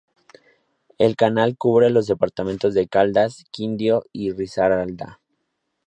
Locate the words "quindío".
3.51-4.01